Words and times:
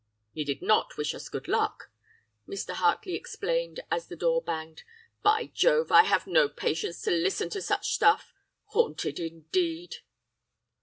"'He 0.33 0.43
did 0.43 0.63
not 0.63 0.97
wish 0.97 1.13
us 1.13 1.29
good 1.29 1.47
luck!' 1.47 1.91
Mr. 2.47 2.73
Hartley 2.73 3.13
explained 3.13 3.81
as 3.91 4.07
the 4.07 4.15
door 4.15 4.41
banged. 4.41 4.81
'By 5.21 5.51
Jove! 5.53 5.91
I 5.91 6.05
have 6.05 6.25
no 6.25 6.49
patience 6.49 6.99
to 7.03 7.11
listen 7.11 7.51
to 7.51 7.61
such 7.61 7.93
stuff! 7.93 8.33
Haunted, 8.69 9.19
indeed! 9.19 9.97